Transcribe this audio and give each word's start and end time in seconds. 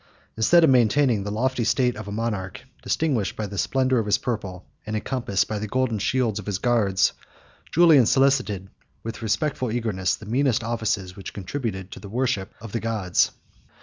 Instead 0.35 0.63
of 0.63 0.69
maintaining 0.71 1.21
the 1.23 1.31
lofty 1.31 1.63
state 1.63 1.95
of 1.95 2.07
a 2.07 2.11
monarch, 2.11 2.61
distinguished 2.81 3.35
by 3.35 3.45
the 3.45 3.55
splendor 3.55 3.99
of 3.99 4.07
his 4.07 4.17
purple, 4.17 4.65
and 4.83 4.95
encompassed 4.95 5.47
by 5.47 5.59
the 5.59 5.67
golden 5.67 5.99
shields 5.99 6.39
of 6.39 6.47
his 6.47 6.57
guards, 6.57 7.13
Julian 7.71 8.07
solicited, 8.07 8.69
with 9.03 9.21
respectful 9.21 9.71
eagerness, 9.71 10.15
the 10.15 10.25
meanest 10.25 10.63
offices 10.63 11.15
which 11.15 11.33
contributed 11.33 11.91
to 11.91 11.99
the 11.99 12.09
worship 12.09 12.51
of 12.59 12.71
the 12.71 12.79
gods. 12.79 13.29